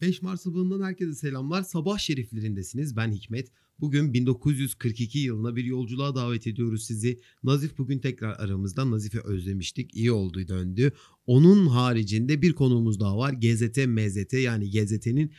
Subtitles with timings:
[0.00, 1.62] 5 Mart sabahından herkese selamlar.
[1.62, 2.96] Sabah şeriflerindesiniz.
[2.96, 3.48] Ben Hikmet.
[3.80, 7.20] Bugün 1942 yılına bir yolculuğa davet ediyoruz sizi.
[7.42, 8.90] Nazif bugün tekrar aramızda.
[8.90, 9.94] Nazif'i özlemiştik.
[9.94, 10.92] İyi oldu döndü.
[11.26, 13.32] Onun haricinde bir konuğumuz daha var.
[13.32, 15.32] GZT, MZT yani GZT'nin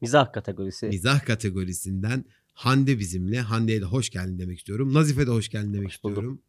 [0.00, 0.86] Mizah kategorisi.
[0.86, 2.24] mizah kategorisinden
[2.54, 3.40] Hande bizimle.
[3.40, 4.94] Hande'ye de hoş geldin demek istiyorum.
[4.94, 6.42] Nazif'e de hoş geldin demek Hoş istiyorum.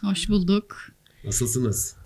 [0.00, 0.76] Hoş bulduk.
[1.24, 1.96] Nasılsınız?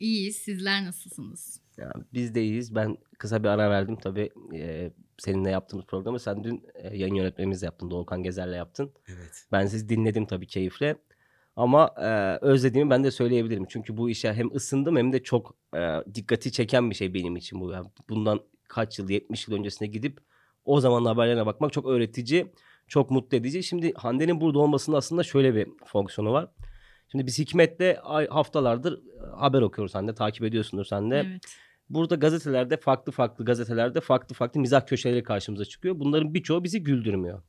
[0.00, 0.36] İyiyiz.
[0.36, 1.60] Sizler nasılsınız?
[1.78, 2.74] Yani biz de iyiyiz.
[2.74, 4.30] Ben kısa bir ara verdim tabii.
[4.54, 6.20] e, seninle yaptığımız programı.
[6.20, 7.90] Sen dün e, yayın yönetmenimizle yaptın.
[7.90, 8.92] Doğukan Gezer'le yaptın.
[9.08, 9.46] Evet.
[9.52, 10.96] Ben sizi dinledim tabii keyifle.
[11.56, 13.66] Ama e, özlediğimi ben de söyleyebilirim.
[13.68, 15.80] Çünkü bu işe hem ısındım hem de çok e,
[16.14, 17.72] dikkati çeken bir şey benim için bu.
[17.72, 20.18] Yani bundan kaç yıl, 70 yıl öncesine gidip
[20.64, 22.52] o zaman haberlerine bakmak çok öğretici,
[22.88, 23.62] çok mutlu edici.
[23.62, 26.48] Şimdi Hande'nin burada olmasının aslında şöyle bir fonksiyonu var.
[27.08, 27.96] Şimdi biz Hikmet'le
[28.30, 29.00] haftalardır
[29.36, 31.16] haber okuyoruz sen de takip ediyorsundur sen de.
[31.16, 31.42] Evet.
[31.90, 35.98] Burada gazetelerde farklı farklı gazetelerde farklı farklı mizah köşeleri karşımıza çıkıyor.
[35.98, 37.42] Bunların birçoğu bizi güldürmüyor.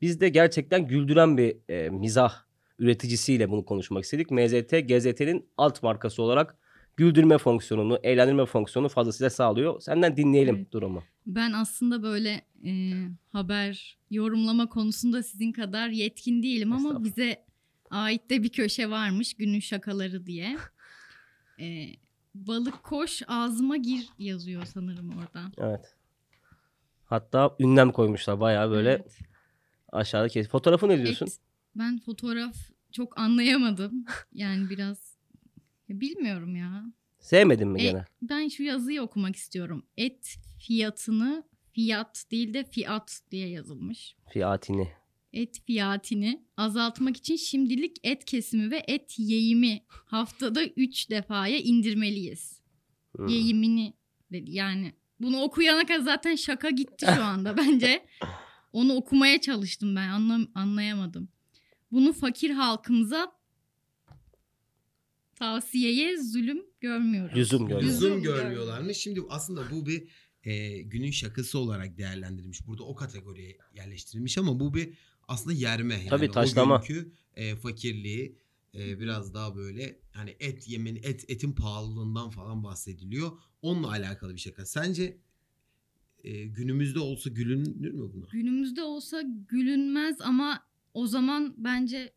[0.00, 2.34] Biz de gerçekten güldüren bir e, mizah
[2.78, 4.30] üreticisiyle bunu konuşmak istedik.
[4.30, 6.56] MZT, GZT'nin alt markası olarak
[6.96, 9.80] güldürme fonksiyonunu, eğlendirme fonksiyonunu fazlasıyla sağlıyor.
[9.80, 10.72] Senden dinleyelim Evet.
[10.72, 11.02] durumu.
[11.26, 12.92] Ben aslında böyle e,
[13.32, 17.44] haber yorumlama konusunda sizin kadar yetkin değilim ama bize
[17.90, 20.56] ait de bir köşe varmış günün şakaları diye.
[21.60, 21.86] E,
[22.34, 25.52] balık koş ağzıma gir yazıyor sanırım orada.
[25.58, 25.94] Evet.
[27.04, 29.18] Hatta ünlem koymuşlar bayağı böyle Evet.
[29.92, 30.48] aşağıda kes.
[30.48, 31.26] Fotoğrafı ne diyorsun?
[31.26, 31.38] Et-
[31.76, 32.56] ben fotoğraf
[32.92, 34.04] çok anlayamadım.
[34.32, 35.16] Yani biraz
[35.88, 36.84] bilmiyorum ya.
[37.18, 38.04] Sevmedin mi E, gene?
[38.22, 39.82] ben şu yazıyı okumak istiyorum.
[39.96, 44.16] Et fiyatını fiyat değil de fiyat diye yazılmış.
[44.28, 44.88] Fiyatini.
[45.32, 52.60] Et fiyatını azaltmak için şimdilik et kesimi ve et yeyimi haftada 3 defaya indirmeliyiz.
[53.16, 53.28] Hmm.
[53.28, 53.94] Yeyimini
[54.32, 54.50] dedi.
[54.50, 58.06] Yani bunu okuyana kadar zaten şaka gitti şu anda bence.
[58.72, 61.28] Onu okumaya çalıştım ben anlam anlayamadım.
[61.92, 63.32] Bunu fakir halkımıza
[65.34, 67.36] tavsiyeye zulüm görmüyoruz.
[67.36, 67.88] Lüzum görmüyoruz.
[67.88, 68.96] Lüzum Lüzum görmüyorlarmış.
[68.96, 70.08] Şimdi aslında bu bir
[70.44, 72.66] e, günün şakası olarak değerlendirilmiş.
[72.66, 74.94] Burada o kategoriye yerleştirilmiş ama bu bir
[75.30, 75.94] aslında yerme.
[75.94, 76.76] Yani Tabii, taşlama.
[76.76, 78.36] O günkü e, fakirliği
[78.74, 83.32] e, biraz daha böyle hani et yemen, et etin pahalılığından falan bahsediliyor.
[83.62, 84.66] Onunla alakalı bir şaka.
[84.66, 85.18] Sence
[86.24, 88.26] e, günümüzde olsa gülünür mü buna?
[88.32, 92.12] Günümüzde olsa gülünmez ama o zaman bence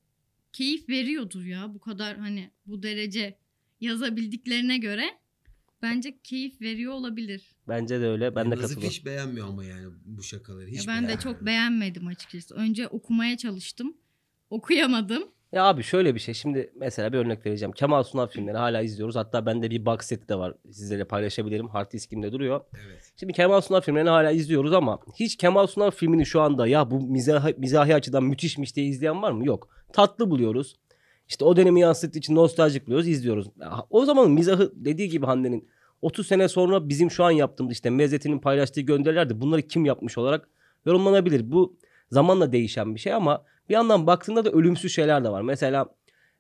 [0.54, 3.38] keyif veriyordur ya bu kadar hani bu derece
[3.82, 5.04] yazabildiklerine göre
[5.84, 7.56] bence keyif veriyor olabilir.
[7.68, 8.36] Bence de öyle.
[8.36, 8.90] Ben de Nazif katılıyorum.
[8.90, 10.70] hiç beğenmiyor ama yani bu şakaları.
[10.70, 12.56] Ya Hiç ben de çok beğenmedim açıkçası.
[12.56, 13.98] Önce okumaya çalıştım.
[14.50, 15.24] Okuyamadım.
[15.52, 16.34] Ya abi şöyle bir şey.
[16.34, 17.72] Şimdi mesela bir örnek vereceğim.
[17.72, 19.16] Kemal Sunal filmleri hala izliyoruz.
[19.16, 20.54] Hatta bende bir box seti de var.
[20.72, 21.68] Sizlerle paylaşabilirim.
[21.68, 22.62] Hard diskimde duruyor.
[22.86, 23.14] Evet.
[23.20, 27.02] Şimdi Kemal Sunal filmlerini hala izliyoruz ama hiç Kemal Sunal filmini şu anda ya bu
[27.02, 29.46] mizahi, mizahi açıdan müthişmiş diye izleyen var mı?
[29.46, 29.70] Yok.
[29.94, 30.76] Tatlı buluyoruz.
[31.34, 33.48] İşte o dönemi yansıttığı için nostaljik buluyoruz, izliyoruz.
[33.90, 35.68] O zaman mizahı dediği gibi Hande'nin
[36.02, 40.50] 30 sene sonra bizim şu an yaptığımız işte Mezzet'in paylaştığı gönderilerde bunları kim yapmış olarak
[40.86, 41.52] yorumlanabilir.
[41.52, 41.78] Bu
[42.12, 45.42] zamanla değişen bir şey ama bir yandan baktığında da ölümsüz şeyler de var.
[45.42, 45.86] Mesela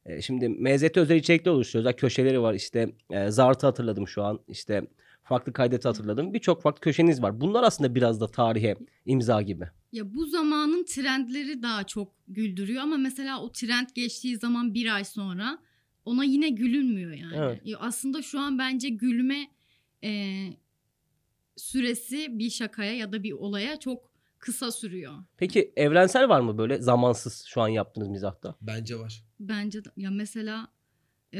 [0.06, 1.86] e, şimdi MZT özel içerikli oluşturuyor.
[1.86, 2.54] Özel köşeleri var.
[2.54, 4.40] İşte e, Zart'ı hatırladım şu an.
[4.48, 4.82] İşte
[5.24, 6.34] farklı kaydeti hatırladım.
[6.34, 7.42] Birçok farklı köşeniz var.
[7.42, 8.76] Bunlar aslında biraz da tarihe
[9.06, 9.66] imza gibi.
[9.92, 15.04] Ya bu zamanın trendleri daha çok güldürüyor ama mesela o trend geçtiği zaman bir ay
[15.04, 15.58] sonra
[16.06, 17.36] ona yine gülünmüyor yani.
[17.38, 17.62] Evet.
[17.66, 19.48] Ya Aslında şu an bence gülme
[20.04, 20.34] e,
[21.56, 25.14] süresi bir şakaya ya da bir olaya çok kısa sürüyor.
[25.38, 28.56] Peki evrensel var mı böyle zamansız şu an yaptığınız mizahta?
[28.62, 29.24] Bence var.
[29.40, 30.68] Bence de, ya mesela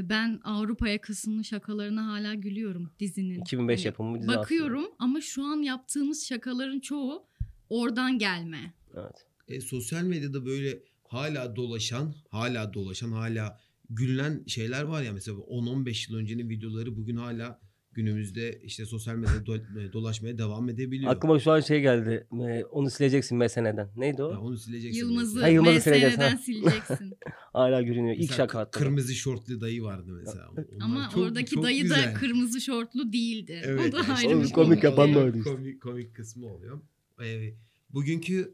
[0.02, 3.42] ben Avrupa yakasının şakalarına hala gülüyorum dizinin.
[3.42, 7.28] 2005 Hani yapımı dizi Bakıyorum ama şu an yaptığımız şakaların çoğu
[7.70, 8.74] oradan gelme.
[8.90, 9.04] aslında.
[9.08, 9.26] Evet.
[9.48, 13.60] E, sosyal medyada böyle hala dolaşan, hala dolaşan, hala
[13.90, 17.60] gülünen şeyler var ya mesela 10-15 yıl öncenin videoları bugün hala
[17.96, 21.12] günümüzde işte sosyal medyada do- e, dolaşmaya devam edebiliyor.
[21.12, 22.28] Aklıma şu an şey geldi.
[22.50, 23.90] E, onu sileceksin meseneden.
[23.96, 24.32] Neydi o?
[24.32, 25.00] Ya onu sileceksin.
[25.00, 25.44] Yılmaz'ı mesela.
[25.44, 26.38] Ha, Yılmaz'ı ha.
[26.38, 27.14] sileceksin.
[27.54, 28.14] Hala gülünüyor.
[28.16, 28.80] İlk Mesela şaka hatta.
[28.80, 30.50] Kırmızı şortlu dayı vardı mesela.
[30.52, 32.04] Onlar Ama çok- oradaki çok dayı güzel.
[32.10, 33.62] da kırmızı şortlu değildi.
[33.66, 34.90] Evet, o da yani ayrı işte bir komik konu.
[34.92, 35.26] yapan da oluyor.
[35.28, 35.50] öyle işte.
[35.52, 36.82] Komik, komik kısmı oluyor.
[37.24, 37.54] Ee,
[37.90, 38.54] bugünkü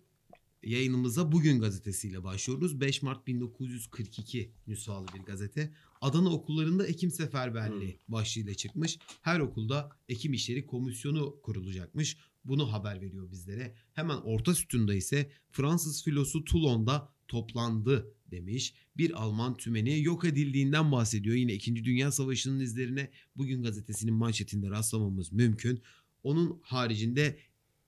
[0.64, 2.82] yayınımıza Bugün gazetesiyle başlıyoruz.
[2.82, 5.74] 5 Mart 1942 nüshalı bir gazete.
[6.02, 8.98] Adana okullarında Ekim Seferberliği başlığıyla çıkmış.
[9.22, 12.18] Her okulda Ekim İşleri Komisyonu kurulacakmış.
[12.46, 13.76] Bunu haber veriyor bizlere.
[13.94, 18.74] Hemen orta sütunda ise Fransız filosu Toulon'da toplandı demiş.
[18.98, 21.36] Bir Alman tümeni yok edildiğinden bahsediyor.
[21.36, 21.86] Yine 2.
[21.86, 25.82] Dünya Savaşı'nın izlerine bugün gazetesinin manşetinde rastlamamız mümkün.
[26.24, 27.40] Onun haricinde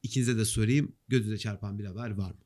[0.04, 0.92] ikinize de sorayım.
[1.08, 2.40] Gözüne çarpan bir haber var mı?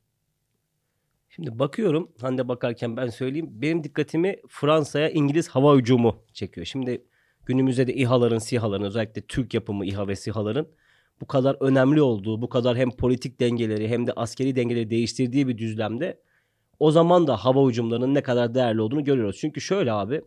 [1.36, 3.50] Şimdi bakıyorum Hande bakarken ben söyleyeyim.
[3.52, 6.66] Benim dikkatimi Fransa'ya İngiliz hava hücumu çekiyor.
[6.66, 7.06] Şimdi
[7.46, 10.68] günümüzde de İHA'ların, SİHA'ların özellikle Türk yapımı İHA ve SİHA'ların
[11.22, 15.58] bu kadar önemli olduğu, bu kadar hem politik dengeleri hem de askeri dengeleri değiştirdiği bir
[15.58, 16.22] düzlemde
[16.80, 19.38] o zaman da hava hücumlarının ne kadar değerli olduğunu görüyoruz.
[19.40, 20.22] Çünkü şöyle abi,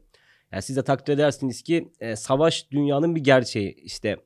[0.52, 3.74] yani siz de takdir edersiniz ki e, savaş dünyanın bir gerçeği.
[3.74, 4.16] İşte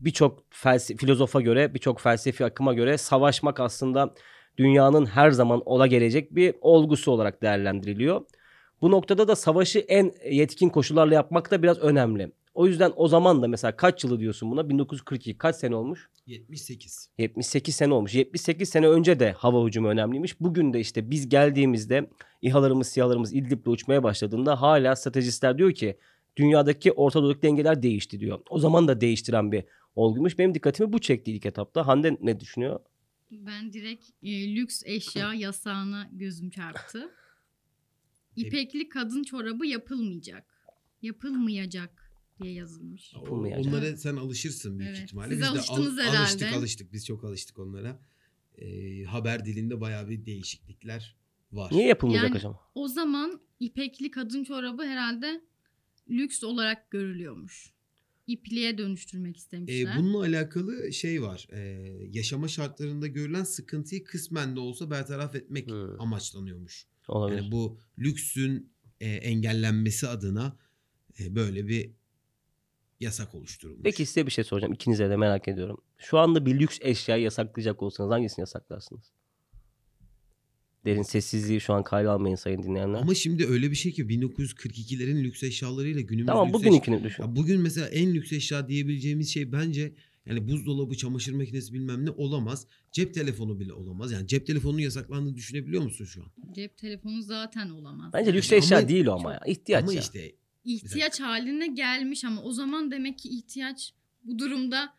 [0.00, 4.14] birçok felsefe, filozofa göre, birçok felsefi akıma göre savaşmak aslında
[4.58, 8.20] dünyanın her zaman ola gelecek bir olgusu olarak değerlendiriliyor.
[8.82, 12.32] Bu noktada da savaşı en yetkin koşullarla yapmak da biraz önemli.
[12.54, 14.68] O yüzden o zaman da mesela kaç yılı diyorsun buna?
[14.68, 16.08] 1942 kaç sene olmuş?
[16.26, 17.08] 78.
[17.18, 18.14] 78 sene olmuş.
[18.14, 20.40] 78 sene önce de hava hücumu önemliymiş.
[20.40, 22.10] Bugün de işte biz geldiğimizde
[22.42, 25.98] İHA'larımız, SİHA'larımız İdlib'le uçmaya başladığında hala stratejistler diyor ki
[26.36, 28.38] dünyadaki Orta Doğu'daki dengeler değişti diyor.
[28.50, 29.64] O zaman da değiştiren bir
[29.96, 30.38] olguymuş.
[30.38, 31.86] Benim dikkatimi bu çekti ilk etapta.
[31.86, 32.80] Hande ne düşünüyor?
[33.32, 37.10] Ben direkt e, lüks eşya yasağına gözüm çarptı.
[38.36, 40.44] İpekli kadın çorabı yapılmayacak.
[41.02, 42.12] Yapılmayacak
[42.42, 43.12] diye yazılmış.
[43.14, 43.66] Yapılmayacak.
[43.66, 45.04] Onlara sen alışırsın büyük Evet.
[45.04, 45.28] ihtimalle.
[45.28, 46.18] Siz Biz de alıştınız al- herhalde.
[46.18, 46.92] Alıştık alıştık.
[46.92, 48.00] Biz çok alıştık onlara.
[48.58, 51.16] Ee, haber dilinde bayağı bir değişiklikler
[51.52, 51.72] var.
[51.72, 52.60] Niye yapılmayacak Yani- acaba?
[52.74, 55.40] O zaman ipekli kadın çorabı herhalde
[56.10, 57.71] lüks olarak görülüyormuş.
[58.26, 59.96] İpliğe dönüştürmek Ee, istemişler.
[59.98, 61.46] bununla alakalı şey var.
[61.52, 61.58] Ee,
[62.12, 66.00] yaşama şartlarında görülen sıkıntıyı kısmen de olsa bertaraf etmek Hmm.
[66.00, 66.86] amaçlanıyormuş.
[67.08, 67.38] Olabilir.
[67.42, 70.56] Yani bu lüksün e, engellenmesi adına
[71.20, 71.90] e, böyle bir
[73.00, 73.82] yasak oluşturulmuş.
[73.84, 74.72] Peki size bir şey soracağım.
[74.72, 75.76] İkinize de merak ediyorum.
[75.98, 79.12] Şu anda bir lüks eşyayı yasaklayacak olsanız hangisini yasaklarsınız?
[80.84, 82.98] Derin sessizliği şu an kayda almayın sayın dinleyenler.
[83.00, 87.22] Ama şimdi öyle bir şey ki 1942'lerin lüks eşyalarıyla günümüz tamam lüks bugününkünü düşün.
[87.22, 89.92] Ya bugün mesela en lüks eşya diyebileceğimiz şey bence
[90.26, 92.66] yani buzdolabı, çamaşır makinesi bilmem ne olamaz.
[92.92, 94.12] Cep telefonu bile olamaz.
[94.12, 96.52] Yani cep telefonunun yasaklandığını düşünebiliyor musun şu an?
[96.54, 98.12] Cep telefonu zaten olamaz.
[98.14, 98.36] Bence Yani.
[98.38, 99.40] lüks eşya Ama- değil o ama ya.
[99.46, 100.00] İhtiyaç Ama ya.
[100.00, 100.32] işte
[100.64, 103.94] ihtiyaç haline gelmiş ama o zaman demek ki ihtiyaç
[104.24, 104.94] bu durumda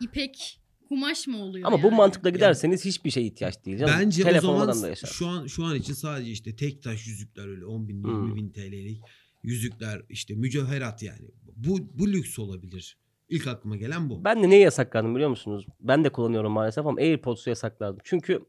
[0.00, 1.96] ipek kumaş mı oluyor Ama bu yani?
[1.96, 3.78] mantıkla giderseniz hiçbir şey ihtiyaç değil.
[3.78, 3.94] Canım.
[4.00, 5.08] bence o Telefon zaman olmadan da yaşar.
[5.08, 8.34] şu an şu an için sadece işte tek taş yüzükler öyle 10 bin 20 Hmm.
[8.36, 9.00] bin TL'lik
[9.42, 11.28] yüzükler işte mücevherat yani.
[11.56, 12.98] Bu, bu lüks olabilir.
[13.28, 14.24] İlk aklıma gelen bu.
[14.24, 15.66] Ben de neyi yasakladım biliyor musunuz?
[15.80, 17.98] Ben de kullanıyorum maalesef ama AirPods'u yasakladım.
[18.04, 18.40] Çünkü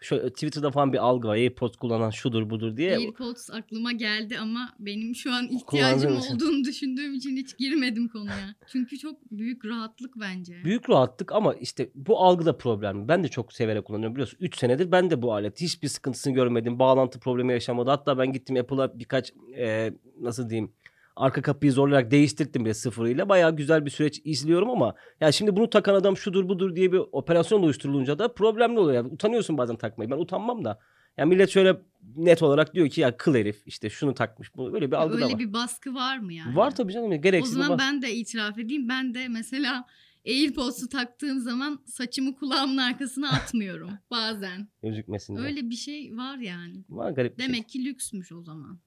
[0.00, 1.34] şöyle Twitter'da falan bir algı var.
[1.34, 2.96] AirPods kullanan şudur budur diye.
[2.96, 6.34] AirPods aklıma geldi ama benim şu an ihtiyacım için.
[6.34, 8.54] olduğunu düşündüğüm için hiç girmedim konuya.
[8.72, 10.64] Çünkü çok büyük rahatlık bence.
[10.64, 13.08] Büyük rahatlık ama işte bu algıda problem.
[13.08, 14.38] Ben de çok severek kullanıyorum biliyorsun.
[14.40, 15.60] 3 senedir ben de bu alet.
[15.60, 16.78] Hiçbir sıkıntısını görmedim.
[16.78, 17.90] Bağlantı problemi yaşamadı.
[17.90, 20.72] Hatta ben gittim Apple'a birkaç e, nasıl diyeyim
[21.18, 23.28] arka kapıyı zorlayarak değiştirdim bile sıfırıyla.
[23.28, 27.00] Bayağı güzel bir süreç izliyorum ama ya şimdi bunu takan adam şudur budur diye bir
[27.12, 28.96] operasyon oluşturulunca da problemli oluyor.
[28.96, 30.10] Yani utanıyorsun bazen takmayı.
[30.10, 30.78] Ben utanmam da.
[31.16, 31.76] Yani millet şöyle
[32.16, 34.56] net olarak diyor ki ya kıl herif işte şunu takmış.
[34.56, 35.38] Bu böyle bir algı da Öyle var.
[35.38, 36.56] bir baskı var mı yani?
[36.56, 37.12] Var tabii canım.
[37.12, 38.88] O Gereksiz bir zaman ben de itiraf edeyim.
[38.88, 39.84] Ben de mesela
[40.26, 44.68] AirPods'u taktığım zaman saçımı kulağımın arkasına atmıyorum bazen.
[44.82, 45.46] gözükmesin diye.
[45.46, 46.84] Öyle bir şey var yani.
[46.88, 47.52] Var garip bir şey.
[47.52, 48.78] Demek ki lüksmüş o zaman.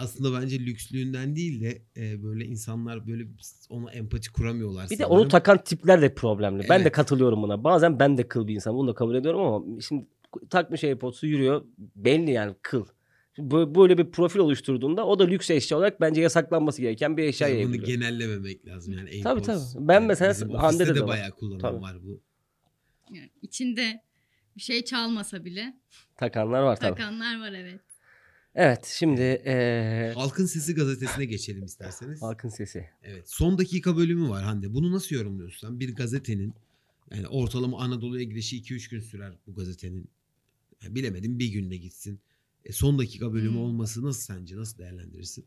[0.00, 3.26] Aslında bence lükslüğünden değil de e, böyle insanlar böyle
[3.68, 4.84] ona empati kuramıyorlar.
[4.84, 5.12] Bir de sanırım.
[5.16, 6.62] onu takan tipler de problemli.
[6.68, 6.92] Ben de Evet.
[6.92, 7.64] katılıyorum buna.
[7.64, 8.74] Bazen ben de kıl bir insan.
[8.74, 10.06] Bunu da kabul ediyorum ama şimdi
[10.50, 11.64] takmış AirPods'u yürüyor.
[11.96, 12.84] Belli yani kıl.
[13.36, 17.22] Şimdi bö- Böyle bir profil oluşturduğunda o da lüks eşya olarak bence yasaklanması gereken bir
[17.24, 19.20] eşya Yani bunu genellememek lazım yani.
[19.22, 19.72] Tabii, AirPods.
[19.74, 19.88] tabii.
[19.88, 21.08] Ben Yani mesela bizim Hande'de de de var.
[21.08, 21.80] bayağı kullanan Tabii.
[21.82, 22.20] var bu.
[23.10, 24.02] Yani içinde
[24.56, 25.74] bir şey çalmasa bile
[26.16, 26.90] Takanlar var tabii.
[26.98, 27.80] takanlar var evet.
[28.54, 32.22] Evet şimdi eee Halkın Sesi gazetesine geçelim isterseniz.
[32.22, 32.88] halkın sesi.
[33.02, 33.30] Evet.
[33.30, 34.74] Son dakika bölümü var Hande.
[34.74, 35.80] Bunu nasıl yorumluyorsun sen?
[35.80, 36.54] Bir gazetenin
[37.10, 40.08] yani ortalama Anadolu'ya girişi 2-3 gün sürer bu gazetenin.
[40.82, 42.20] Yani bilemedim bir günde gitsin.
[42.64, 43.58] E, son dakika bölümü Hmm.
[43.60, 44.56] olması nasıl sence?
[44.56, 45.44] Nasıl değerlendirirsin?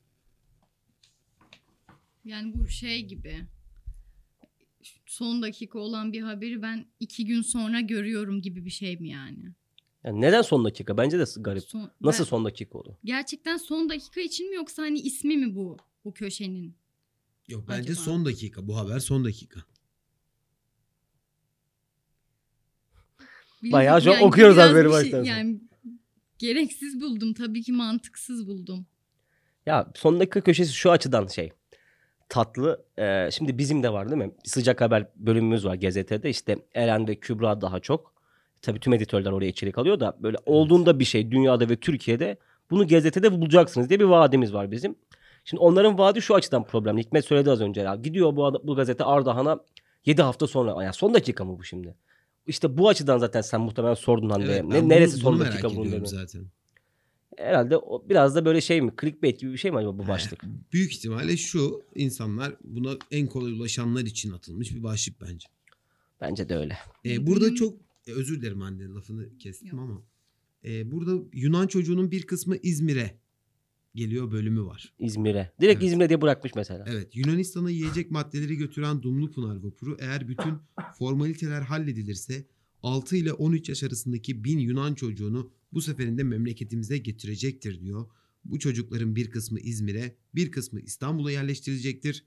[2.26, 3.46] Yani bu şey gibi
[5.06, 9.46] son dakika olan bir haberi ben iki gün sonra görüyorum gibi bir şey mi yani?
[10.06, 10.98] Yani neden son dakika?
[10.98, 11.64] Bence de garip.
[11.64, 12.98] Son, Nasıl ben- son dakika oldu?
[13.04, 16.76] Gerçekten son dakika için mi yoksa hani ismi mi bu bu köşenin?
[17.48, 18.06] Yok bence Acaba?
[18.06, 18.68] son dakika.
[18.68, 19.60] Bu haber son dakika.
[23.64, 25.28] Bilmiyorum, Bayağı şu an okuyoruz biraz haberi şey- baştan sona.
[25.28, 25.62] Yani
[26.40, 28.86] gereksiz buldum tabii ki mantıksız buldum.
[29.66, 31.52] Ya son dakika köşesi şu açıdan şey
[32.30, 32.86] tatlı.
[33.00, 34.32] Ee, şimdi bizim de var değil mi?
[34.44, 36.30] Sıcak haber bölümümüz var gazetede.
[36.30, 38.15] İşte Eren ve Kübra daha çok.
[38.66, 42.38] Tabii tüm editörler oraya içerik alıyor da böyle olduğunda bir şey dünyada ve Türkiye'de
[42.70, 44.96] bunu gazetede bulacaksınız diye bir vaadimiz var bizim.
[45.46, 47.02] Şimdi onların vaadi şu açıdan problemli.
[47.02, 47.82] Hikmet söyledi az önce.
[47.82, 47.96] Ya.
[47.96, 49.60] Gidiyor bu, bu gazete Ardahan'a
[50.06, 50.84] 7 hafta sonra.
[50.84, 51.96] Yani son dakika mı bu şimdi?
[52.48, 54.52] işte bu açıdan zaten sen muhtemelen sordun Hande'ye.
[54.52, 56.06] Evet, ne, neresi bunu- son bunu dakika bunun dedin.
[56.06, 56.46] zaten.
[57.38, 58.94] Herhalde o biraz da böyle şey mi?
[59.02, 60.44] Clickbait gibi bir şey mi acaba bu başlık?
[60.74, 65.48] Büyük ihtimalle şu insanlar buna en kolay ulaşanlar için atılmış bir başlık bence.
[66.22, 66.78] Bence de öyle.
[67.06, 67.74] Ee, burada çok
[68.08, 69.80] e, özür dilerim anne lafını kestim Yok.
[69.80, 70.04] ama
[70.66, 73.20] e, burada Yunan çocuğunun bir kısmı İzmir'e
[73.96, 74.94] geliyor bölümü var.
[75.00, 75.52] İzmir'e.
[75.62, 75.92] Direkt Evet.
[75.92, 76.86] İzmir'e diye bırakmış mesela.
[76.88, 80.54] Evet Yunanistan'a yiyecek maddeleri götüren Dumlupınar vapuru eğer bütün
[81.00, 82.46] formaliteler halledilirse
[82.84, 88.06] 6 ile 13 yaş arasındaki bin Yunan çocuğunu bu seferinde memleketimize getirecektir diyor.
[88.46, 92.26] Bu çocukların bir kısmı İzmir'e, bir kısmı İstanbul'a yerleştirilecektir.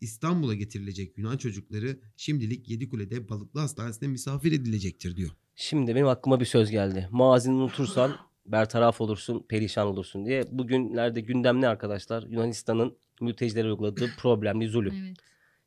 [0.00, 5.30] İstanbul'a getirilecek Yunan çocukları şimdilik Yedikule'de Balıklı Hastanesi'ne misafir edilecektir diyor.
[5.56, 7.08] Şimdi benim aklıma bir söz geldi.
[7.10, 10.44] Mazini unutursan bertaraf olursun, perişan olursun diye.
[10.50, 12.22] Bugünlerde gündem ne arkadaşlar?
[12.22, 14.94] Yunanistan'ın mültecilere uyguladığı problemli zulüm.
[15.06, 15.16] Evet.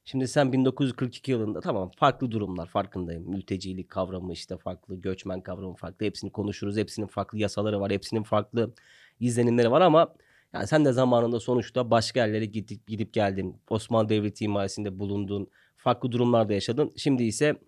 [0.06, 3.30] Şimdi sen 1942 yılında tamam farklı durumlar farkındayım.
[3.30, 6.06] Mültecilik kavramı işte farklı, göçmen kavramı farklı.
[6.06, 6.78] Hepsini konuşuruz.
[6.78, 7.92] Hepsinin farklı yasaları var.
[7.92, 8.74] Hepsinin farklı
[9.20, 10.14] izlenimleri var ama
[10.54, 13.56] yani sen de zamanında sonuçta başka yerlere gidip, gidip geldin.
[13.70, 15.48] Osmanlı Devleti himayesinde bulundun.
[15.78, 16.92] Farklı durumlarda yaşadın.
[16.98, 17.62] Şimdi ise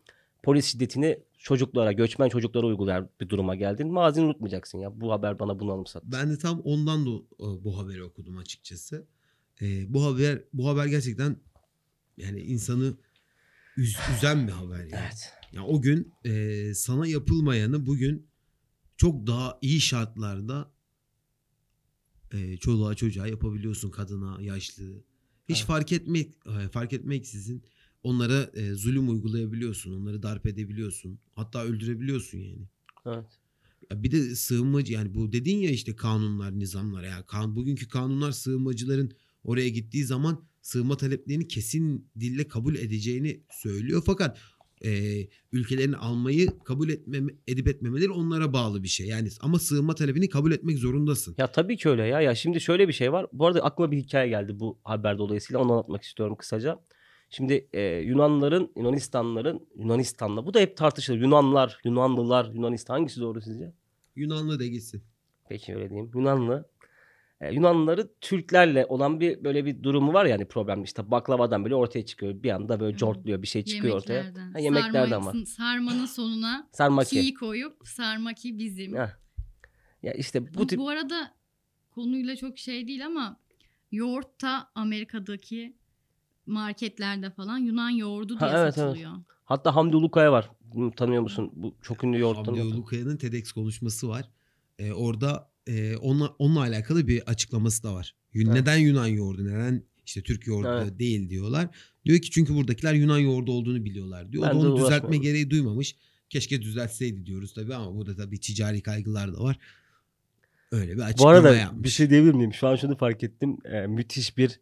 [0.44, 3.88] polis şiddetini çocuklara, göçmen çocuklara uygulayan bir duruma geldin.
[3.88, 5.02] Mazini unutmayacaksın ya.
[5.02, 6.12] Bu haber bana bunu anımsattı.
[6.12, 9.08] Ben de tam ondan da e, bu haberi okudum açıkçası.
[9.62, 11.38] E, bu haber bu haber gerçekten
[12.18, 12.94] yani insanı
[13.78, 15.04] üz- üzen bir haber yani.
[15.04, 15.34] Evet.
[15.52, 18.28] Ya o gün e, sana yapılmayanı bugün
[18.98, 20.72] çok daha iyi şartlarda
[22.34, 25.04] e, çoluğa çocuğa yapabiliyorsun kadına, yaşlı.
[25.50, 25.68] Hiç Evet.
[25.68, 27.63] fark etmek e, fark etmeksizin
[28.04, 31.20] onlara e, zulüm uygulayabiliyorsun, onları darp edebiliyorsun.
[31.36, 32.68] Hatta öldürebiliyorsun yani.
[33.06, 33.25] Evet.
[33.92, 37.04] Ya bir de sığınmacı yani bu dedin ya işte kanunlar, nizamlar.
[37.04, 39.12] Yani kan, bugünkü kanunlar sığınmacıların
[39.44, 44.04] oraya gittiği zaman sığınma taleplerini kesin dille kabul edeceğini söylüyor.
[44.06, 44.40] Fakat
[44.86, 44.90] e,
[45.52, 49.08] ülkelerin almayı kabul etmeme, edip etmemeleri onlara bağlı bir şey.
[49.08, 51.36] Yani ama sığınma talebini kabul etmek zorundasın.
[51.38, 52.22] Ya tabii ki öyle ya.
[52.22, 53.28] Ya şimdi şöyle bir şey var.
[53.34, 55.60] Bu arada aklıma bir hikaye geldi bu haber dolayısıyla.
[55.62, 56.80] Onu anlatmak istiyorum kısaca.
[57.30, 61.18] Şimdi e, Yunanların, Yunanistanların, Yunanistan'la bu da hep tartışılır.
[61.18, 63.74] Yunanlar, Yunanlılar, Yunanistan hangisi doğru sizce?
[64.16, 65.04] Yunanlı da gitsin.
[65.50, 66.12] Peki öyle diyeyim.
[66.16, 66.70] Yunanlı.
[67.44, 70.84] E, Yunanlıları Türklerle olan bir böyle bir durumu var yani problem.
[70.84, 72.44] İşte baklavadan böyle ortaya çıkıyor.
[72.44, 73.00] Bir anda böyle Evet.
[73.00, 74.14] cortluyor bir şey çıkıyor ortaya.
[74.14, 74.52] Yemeklerden.
[74.52, 75.46] Ha, yemeklerden Sarma- var.
[75.46, 77.22] Sarmanın sonuna Sarmaki.
[77.22, 78.96] ki koyup sarmaki bizim.
[78.98, 79.08] Heh.
[80.04, 81.34] Ya işte bu Bu, tip bu arada
[81.92, 83.40] konuyla çok şey değil ama
[83.92, 85.76] yoğurt da Amerika'daki
[86.46, 88.74] marketlerde falan Yunan yoğurdu diye Ha, evet, evet.
[88.76, 89.12] satılıyor.
[89.46, 90.50] hatta Hamdi Ulukaya var.
[90.62, 91.52] Bunu tanıyor musun?
[91.54, 92.62] Bu çok ünlü yoğurt Hamdi.
[92.62, 94.30] Ulukaya'nın TEDx konuşması var.
[94.80, 98.15] E, orada e, onunla, onunla alakalı bir açıklaması da var.
[98.34, 98.55] Yun- Evet.
[98.60, 99.46] Neden Yunan yoğurdu?
[99.46, 101.00] Neden işte Türk yoğurdu Evet.
[101.00, 101.67] değil diyorlar.
[102.05, 104.43] Diyor ki çünkü buradakiler Yunan yoğurdu olduğunu biliyorlar diyor.
[104.43, 105.96] O Ben da de onu düzeltme gereği duymamış.
[106.29, 109.58] Keşke düzeltseydi diyoruz tabii ama burada tabii ticari kaygılar da var.
[110.72, 111.84] Öyle bir Bu açıklama arada yapmış.
[111.84, 112.53] bir şey diyebilir miyim?
[112.53, 113.58] Şu an şunu fark ettim.
[113.65, 114.60] Ee, müthiş bir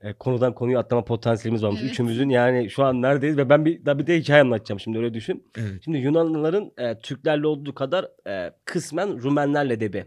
[0.00, 1.80] e, konudan konuyu atlama potansiyelimiz varmış.
[1.82, 1.92] Evet.
[1.92, 5.14] Üçümüzün yani şu an neredeyiz ve ben bir, daha bir de hikaye anlatacağım şimdi öyle
[5.14, 5.44] düşün.
[5.56, 5.84] Evet.
[5.84, 10.04] Şimdi Yunanlıların e, Türklerle olduğu kadar e, kısmen Rumenlerle de bir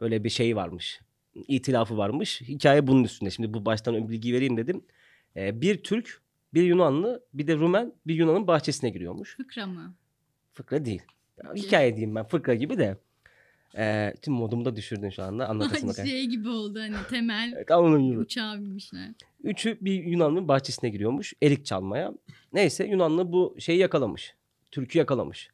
[0.00, 1.00] böyle bir şey varmış.
[1.48, 2.40] İtilafı varmış.
[2.40, 3.30] Hikaye bunun üstünde.
[3.30, 4.84] Şimdi bu baştan ön bilgi vereyim dedim.
[5.36, 6.22] E, bir Türk,
[6.54, 9.36] bir Yunanlı, bir de Rumen bir Yunan'ın bahçesine giriyormuş.
[9.36, 9.94] Fıkra mı?
[10.54, 11.02] Fıkra değil.
[11.44, 12.96] Ya, Hikaye diyeyim ben fıkra gibi de.
[13.78, 16.10] E, tüm modumu da düşürdün şu anda anlatasın bakayım.
[16.10, 18.18] şey gibi oldu hani temel Evet, onun gibi.
[18.18, 19.10] uçağa binmişler.
[19.42, 22.12] Üçü bir Yunanlı'nın bahçesine giriyormuş erik çalmaya.
[22.52, 24.34] Neyse Yunanlı bu şeyi yakalamış.
[24.70, 25.50] Türk'ü yakalamış.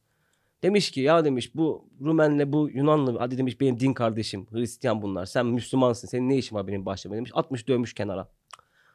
[0.62, 5.26] Demiş ki ya demiş bu Rumenle bu Yunanlı hadi demiş benim din kardeşim Hristiyan bunlar.
[5.26, 7.30] Sen Müslümansın senin ne işin var benim bahçeme demiş.
[7.34, 8.28] Atmış dövmüş kenara.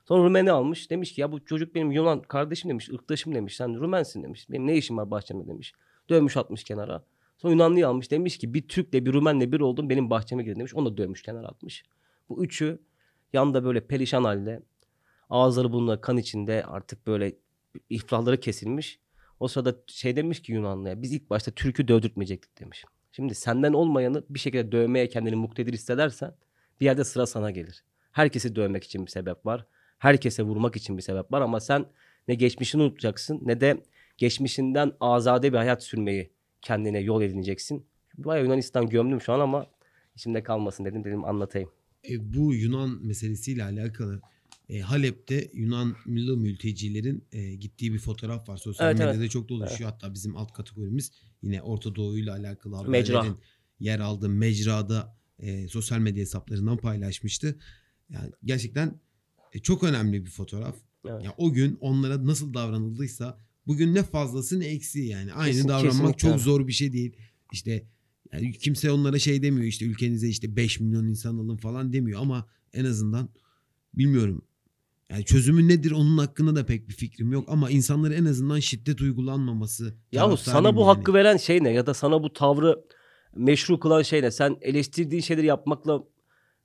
[0.06, 0.92] Sonra Rumen'i almış.
[0.92, 2.90] Demiş ki ya bu çocuk benim Yunan kardeşim demiş.
[2.90, 3.56] ırktaşım demiş.
[3.56, 4.50] Sen Rumensin demiş.
[4.50, 5.74] Benim ne işim var bahçemde demiş.
[6.10, 7.04] Dövmüş atmış kenara.
[7.38, 8.12] Sonra Yunanlıyı almış.
[8.12, 10.76] Demiş ki bir Türk'le bir Rumen'le bir oldum benim bahçeme girdin demiş.
[10.76, 11.84] Onu da dövmüş kenara atmış.
[12.30, 12.82] Bu üçü
[13.34, 14.62] yanda böyle perişan halde
[15.30, 17.36] ağızları burnları kan içinde artık böyle
[17.90, 19.00] iflahları kesilmiş.
[19.40, 22.86] O sırada şey demiş ki Yunanlı'ya biz ilk başta Türk'ü dövdürtmeyecektik demiş.
[23.12, 26.36] Şimdi senden olmayanı bir şekilde dövmeye kendini muktedir hissedersen
[26.82, 27.84] bir yerde sıra sana gelir.
[28.12, 29.66] Herkesi dövmek için bir sebep var.
[29.98, 31.86] Herkese vurmak için bir sebep var ama sen
[32.28, 33.84] ne geçmişini unutacaksın ne de
[34.18, 37.86] geçmişinden azade bir hayat sürmeyi kendine yol edineceksin.
[38.18, 39.68] Bayağı Yunanistan gömdüm şu an ama
[40.16, 41.70] içimde kalmasın dedim dedim anlatayım.
[42.10, 44.22] E, bu Yunan meselesiyle alakalı
[44.70, 48.58] e, Halep'te Yunanlı mültecilerin e, gittiği bir fotoğraf var.
[48.58, 49.14] Sosyal Evet, evet.
[49.16, 49.90] medyada çok dolaşıyor.
[49.90, 53.38] Hatta bizim alt kategorimiz yine Orta Doğu ile alakalı haberlerin
[53.80, 57.60] yer aldığı mecrada e, sosyal medya hesaplarından paylaşmıştı.
[58.10, 59.00] Yani gerçekten
[59.54, 60.76] e, çok önemli bir fotoğraf.
[61.10, 61.26] Evet.
[61.26, 65.34] Ya o gün onlara nasıl davranıldıysa bugün ne fazlası ne eksiği yani.
[65.34, 67.16] Aynı Kesin- davranmak kesinlikle çok zor bir şey değil.
[67.52, 67.84] İşte
[68.34, 72.48] yani kimse onlara şey demiyor işte ülkenize işte 5 milyon insan alın falan demiyor ama
[72.74, 73.30] en azından
[73.94, 74.42] bilmiyorum.
[75.10, 79.02] Yani çözümü nedir onun hakkında da pek bir fikrim yok ama insanlara en azından şiddet
[79.02, 79.84] uygulanmaması.
[80.12, 80.88] Yahu taraftarıyım sana bu yani.
[80.88, 81.74] hakkı veren şey ne?
[81.74, 82.84] Ya da sana bu tavrı
[83.36, 84.32] meşru kılan şey ne?
[84.32, 86.04] Sen eleştirdiğin şeyleri yapmakla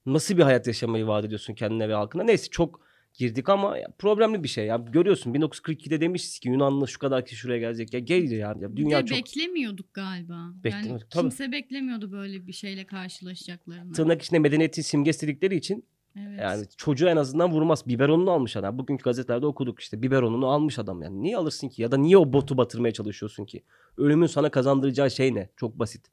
[0.07, 2.23] nasıl bir hayat yaşamayı vaat ediyorsun kendine ve halkına?
[2.23, 2.81] Neyse çok
[3.15, 4.67] girdik ama ya problemli bir şey.
[4.67, 7.95] Ya görüyorsun 1942'de demişiz ki Yunanlı şu kadar kişi şuraya gelecek.
[7.95, 8.55] Ya gelir ya.
[8.61, 10.33] ya Bir dünya de çok beklemiyorduk galiba.
[10.33, 11.23] Yani Beklemiyorduk, tabii.
[11.23, 13.93] kimse beklemiyordu böyle bir şeyle karşılaşacaklarını.
[13.93, 15.85] tırnak içinde medeniyetin simgesi dedikleri için
[16.17, 16.41] Evet.
[16.41, 17.87] yani çocuğu en azından vurmaz.
[17.87, 18.79] Biberonunu almış adam.
[18.79, 20.03] Bugünkü gazetelerde okuduk işte.
[20.03, 21.23] Biberonunu almış adam yani.
[21.23, 21.83] Niye alırsın ki?
[21.83, 23.63] Ya da niye o botu batırmaya çalışıyorsun ki?
[23.97, 25.51] Ölümün sana kazandıracağı şey ne?
[25.57, 26.07] Çok basit.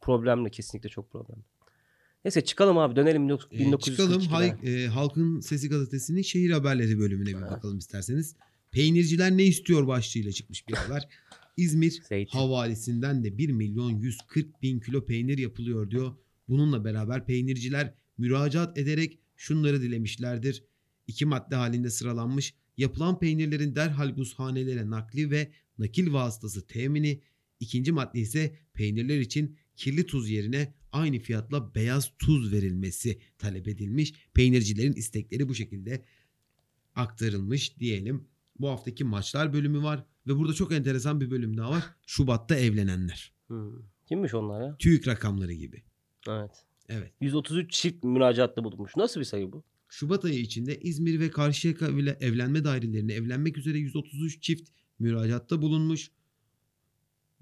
[0.00, 0.50] Problemli.
[0.50, 1.42] Kesinlikle çok problemli.
[2.24, 2.96] Neyse çıkalım abi.
[2.96, 4.18] Dönelim Ee, 1942'den.
[4.18, 7.50] çıkalım Hay- e, Halkın Sesi gazetesinin şehir haberleri bölümüne bir Evet.
[7.50, 8.36] bakalım isterseniz.
[8.70, 11.08] Peynirciler ne istiyor başlığıyla çıkmış bir haber.
[11.56, 12.38] İzmir Zeytin.
[12.38, 16.12] havalesinden de 1 milyon 140 bin kilo peynir yapılıyor diyor.
[16.48, 20.64] Bununla beraber peynirciler müracaat ederek şunları dilemişlerdir.
[21.06, 27.20] İki madde halinde sıralanmış yapılan peynirlerin derhal buzhanelere nakli ve nakil vasıtası temini.
[27.60, 34.14] İkinci madde ise peynirler için kirli tuz yerine aynı fiyatla beyaz tuz verilmesi talep edilmiş.
[34.34, 36.04] Peynircilerin istekleri bu şekilde
[36.94, 38.28] aktarılmış diyelim.
[38.58, 41.84] Bu haftaki maçlar bölümü var ve burada çok enteresan bir bölüm daha var.
[42.06, 43.32] Şubat'ta evlenenler.
[43.46, 43.72] Hmm.
[44.06, 44.76] Kimmiş onlar ya?
[44.78, 45.82] TÜİK rakamları gibi.
[46.28, 46.66] Evet.
[46.90, 47.12] Evet.
[47.20, 48.96] 133 çift müracaatta bulunmuş.
[48.96, 49.64] Nasıl bir sayı bu?
[49.88, 54.68] Şubat ayı içinde İzmir ve Karşıyaka ile evlenme dairelerine evlenmek üzere 133 çift
[54.98, 56.10] müracaatta bulunmuş.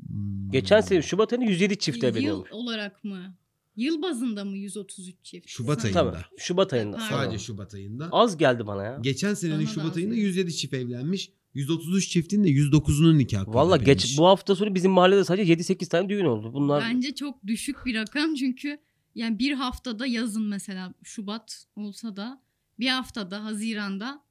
[0.08, 0.50] Hmm.
[0.50, 2.52] Geçen sene Şubat ayında 107 çift Yıl evleniyormuş.
[2.52, 3.34] olarak mı?
[3.76, 5.48] Yıl bazında mı 133 çift?
[5.48, 5.98] Şubat Sanki.
[5.98, 6.12] ayında.
[6.12, 6.40] Tabii.
[6.40, 6.96] Şubat ayında.
[6.96, 7.16] Pardon.
[7.16, 7.38] Sadece.
[7.44, 8.08] Şubat ayında.
[8.12, 8.98] Az geldi bana ya.
[9.02, 10.26] Geçen senenin Bana Şubat ayında geldi.
[10.26, 11.30] 107 çift evlenmiş.
[11.54, 14.02] 133 çiftin de 109'unun nikahı Valla kıyılmış.
[14.04, 16.52] geç bu hafta sonu bizim mahallede sadece 7-8 tane düğün oldu.
[16.52, 18.78] Bunlar Bence çok düşük bir rakam çünkü
[19.14, 22.42] yani bir haftada yazın mesela Şubat olsa da
[22.78, 24.22] bir haftada Haziran'da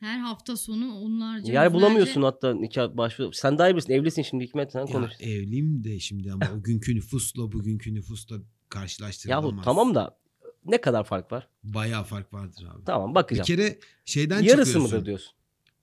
[0.00, 3.32] her hafta sonu onlarca yer bulamıyorsun hatta nikah başvuru.
[3.32, 3.92] Sen daha iyi bilirsin.
[3.92, 5.12] Evlisin şimdi Hikmet sen Ya konuş.
[5.20, 8.36] evliyim de şimdi ama o günkü nüfusla bugünkü nüfusla
[8.68, 9.52] karşılaştırılamaz.
[9.52, 10.18] Yahu tamam da
[10.64, 11.48] ne kadar fark var?
[11.64, 12.84] Bayağı fark vardır abi.
[12.84, 13.46] Tamam Bir bakacağım.
[13.46, 14.82] kere şeyden Yarısı çıkıyorsun.
[14.82, 15.32] mıdır diyorsun?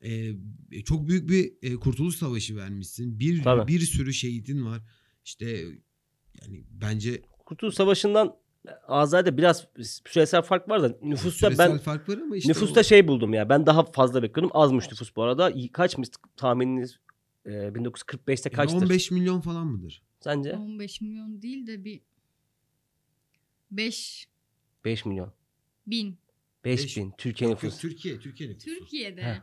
[0.03, 3.19] Ee, çok büyük bir e, kurtuluş savaşı vermişsin.
[3.19, 3.67] Bir Tabii.
[3.73, 4.81] bir sürü şehidin var.
[5.25, 5.45] İşte
[6.41, 8.35] yani bence Kurtuluş Savaşı'ndan
[8.87, 9.67] Azade biraz
[10.05, 13.33] süresel fark var da nüfusta süresel ben fark var ama işte nüfusta o- şey buldum
[13.33, 13.49] ya.
[13.49, 14.51] Ben daha fazla bekliyordum.
[14.53, 15.53] Azmış nüfus bu arada.
[15.73, 16.99] Kaçmış tahmininiz?
[17.45, 18.81] Ee, 1945'te yani kaçtır?
[18.81, 20.03] 15 milyon falan mıdır?
[20.19, 20.53] Sence?
[20.53, 22.01] 15 milyon değil de bir
[23.71, 24.27] 5
[24.85, 25.33] 5 milyon.
[25.87, 26.17] bin.
[26.65, 27.13] 5 Beş- bin.
[27.17, 27.81] Türkiye yok, nüfusu.
[27.81, 28.65] Türkiye, Türkiye nüfusu.
[28.65, 29.41] Türkiye'de Heh.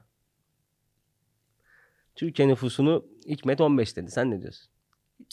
[2.15, 4.11] Türkiye nüfusunu Hikmet 15 dedi.
[4.11, 4.71] Sen ne diyorsun?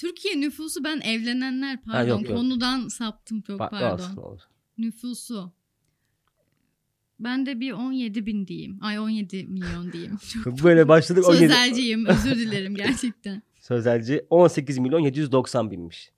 [0.01, 2.37] Türkiye nüfusu ben evlenenler pardon yok, yok.
[2.37, 3.93] konudan saptım çok Ba- pardon.
[4.03, 4.49] olsun, olsun.
[4.77, 5.51] Nüfusu.
[7.19, 8.79] Ben de bir 17 bin diyeyim.
[8.81, 10.17] Ay 17 milyon diyeyim.
[10.43, 11.25] Çok Böyle başladık.
[11.27, 13.41] 17 sözelciyim özür dilerim gerçekten.
[13.59, 16.11] Sözelci 18 milyon 790 binmiş.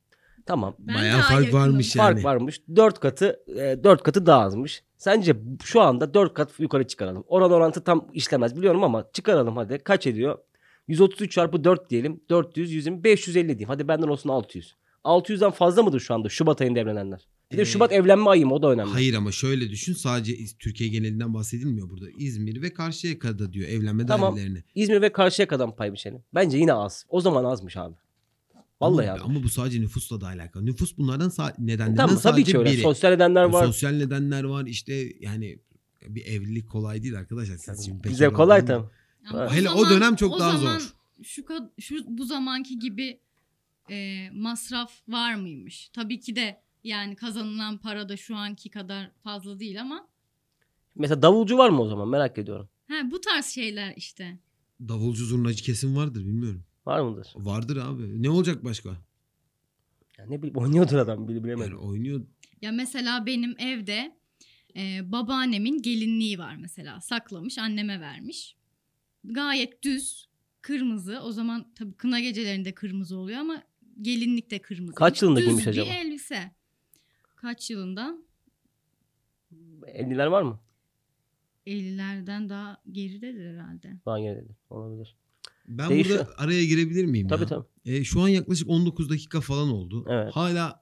[0.46, 0.76] Tamam.
[0.80, 1.54] Ben Bayağı fark yakınım.
[1.64, 2.06] varmış yani.
[2.14, 2.62] Fark varmış.
[2.76, 3.40] 4 katı
[3.84, 4.84] 4 katı daha azmış.
[4.98, 7.24] Sence şu anda 4 kat yukarı çıkaralım.
[7.28, 9.80] Oran orantı tam işlemez biliyorum ama çıkaralım hadi.
[9.80, 10.38] Kaç ediyor?
[10.88, 12.22] 133 çarpı 4 diyelim.
[12.30, 13.68] 400, 120, 550 diyeyim.
[13.68, 14.76] Hadi benden olsun 600.
[15.04, 17.28] 600'den fazla mıdır şu anda Şubat ayında evlenenler?
[17.52, 18.92] Bir de Ee, Şubat evlenme ayı mı o da önemli.
[18.92, 22.06] Hayır ama şöyle düşün sadece Türkiye genelinden bahsedilmiyor burada.
[22.18, 24.36] İzmir ve Karşıyaka'da diyor evlenme Tamam.
[24.36, 24.64] dairelerine.
[24.76, 26.24] İzmir ve Karşıyaka'dan pay biçelim.
[26.34, 27.06] Bence yine az.
[27.10, 27.96] O zaman azmış abi.
[28.82, 29.24] Vallahi ama, abi.
[29.24, 30.66] ama bu sadece nüfusla da alakalı.
[30.66, 32.72] Nüfus bunlardan sa- nedenlerinden Tamam tabii sadece ki öyle.
[32.72, 32.82] biri.
[32.82, 33.66] Sosyal nedenler var.
[33.66, 35.60] Sosyal nedenler var işte yani
[36.08, 37.58] bir evlilik kolay değil arkadaşlar.
[37.58, 38.86] Siz şimdi Bize kolay olduğunuz-
[39.30, 39.42] tabii.
[39.42, 40.94] Ama Hele o dönem çok daha zaman zor.
[41.24, 41.46] Şu,
[41.80, 43.20] şu bu zamanki gibi
[43.90, 45.90] e, masraf var mıymış?
[45.90, 50.08] Tabii ki de yani kazanılan para da şu anki kadar fazla değil ama
[50.96, 52.70] Mesela davulcu var mı o zaman merak ediyorum.
[52.88, 54.40] ha, bu tarz şeyler işte.
[54.88, 56.64] Davulcu zurnacı kesin vardır bilmiyorum.
[56.86, 57.28] Var mıdır?
[57.36, 58.24] Vardır abi.
[58.24, 58.90] Ne olacak başka?
[60.18, 61.72] Ya ne bileyim oynuyordur adam bile bilemedim.
[61.72, 62.26] Yani oynuyor.
[62.62, 64.16] Ya mesela benim evde
[64.76, 68.56] e, babaannemin gelinliği var mesela saklamış anneme vermiş.
[69.24, 70.28] Gayet düz
[70.62, 73.64] kırmızı o zaman tabii kına gecelerinde kırmızı oluyor ama
[74.02, 74.96] gelinlik de kırmızı.
[74.96, 75.90] Kaç yılında düz giymiş bir acaba?
[75.94, 76.52] elbise.
[77.36, 78.16] Kaç yılında?
[79.84, 80.60] 50'ler var mı?
[81.68, 84.00] 50'lerden daha geridedir herhalde.
[84.06, 84.56] Daha yeni dedim.
[84.70, 85.16] Olabilir.
[85.68, 86.20] Ben Değişiyor.
[86.20, 87.48] burada araya girebilir miyim Tabii ya?
[87.48, 87.66] tabii.
[87.86, 90.06] E, şu an yaklaşık 19 dakika falan oldu.
[90.10, 90.32] Evet.
[90.36, 90.81] Hala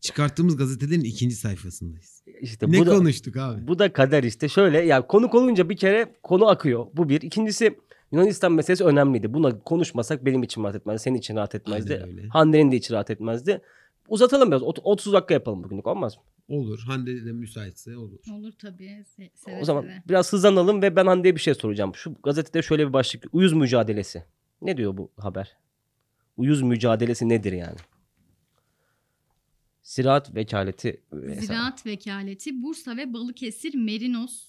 [0.00, 2.22] çıkarttığımız gazetelerin ikinci sayfasındayız.
[2.40, 3.68] İşte ne bu da, konuştuk abi?
[3.68, 4.48] bu da kader işte.
[4.48, 6.86] Şöyle ya konu olunca bir kere konu akıyor.
[6.94, 7.22] Bu bir.
[7.22, 7.78] İkincisi
[8.12, 9.34] Yunanistan meselesi önemliydi.
[9.34, 11.02] Buna konuşmasak benim için rahat etmezdi.
[11.02, 12.06] Senin için rahat etmezdi.
[12.32, 13.60] Hande'nin de içi rahat etmezdi.
[14.08, 14.62] Uzatalım biraz.
[14.62, 16.22] Ot- 30 dakika yapalım bugünlük olmaz mı?
[16.56, 16.80] Olur.
[16.86, 18.18] Hande de müsaitse olur.
[18.32, 19.04] Olur tabii.
[19.18, 20.02] Se- seve o zaman seve.
[20.08, 21.94] biraz hızlanalım ve ben Hande'ye bir şey soracağım.
[21.94, 23.24] Şu gazetede şöyle bir başlık.
[23.32, 24.24] Uyuz mücadelesi.
[24.62, 25.56] Ne diyor bu haber?
[26.36, 27.76] Uyuz mücadelesi nedir yani?
[29.90, 31.02] Ziraat vekaleti.
[31.10, 31.46] hesabı.
[31.46, 34.46] Ziraat Vekaleti Bursa ve Balıkesir Merinos.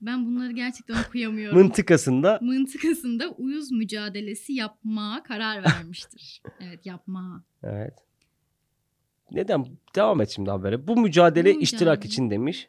[0.00, 1.58] Ben bunları gerçekten okuyamıyorum.
[1.62, 6.42] Mıntıkasında Mıntıkasında uyuz mücadelesi yapmaya karar vermiştir.
[6.60, 7.42] evet yapmaya.
[7.62, 7.94] Evet.
[9.30, 9.66] Neden?
[9.94, 10.86] Devam et şimdi habere.
[10.86, 12.08] Bu mücadele Bu iştirak mücadele.
[12.08, 12.68] için demiş.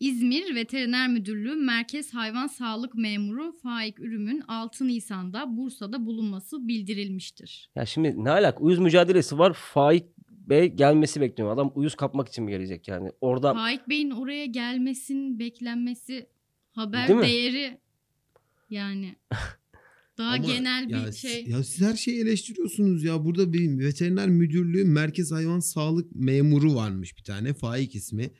[0.00, 7.70] İzmir Veteriner Müdürlüğü Merkez Hayvan Sağlık Memuru Faik Ürüm'ün 6 Nisan'da Bursa'da bulunması bildirilmiştir.
[7.74, 8.58] Ya şimdi ne alaka?
[8.60, 9.52] Uyuz mücadelesi var.
[9.52, 10.15] Faik
[10.46, 11.54] Bey gelmesi bekleniyor.
[11.54, 13.12] Adam uyuz kapmak için mi gelecek yani?
[13.20, 16.26] Orada Faik Bey'in oraya gelmesin beklenmesi
[16.72, 17.26] haber Değil mi?
[17.26, 17.78] değeri
[18.70, 19.16] yani
[20.18, 21.46] daha Ama genel bir ya, şey.
[21.46, 23.24] Ya siz her şeyi eleştiriyorsunuz ya.
[23.24, 27.54] Burada bir veteriner müdürlüğü merkez hayvan sağlık memuru varmış bir tane.
[27.54, 28.30] Faik ismi.